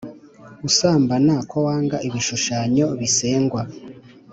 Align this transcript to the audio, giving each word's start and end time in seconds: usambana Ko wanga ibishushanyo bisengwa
usambana 0.67 1.33
Ko 1.49 1.57
wanga 1.65 1.97
ibishushanyo 2.07 2.85
bisengwa 2.99 3.61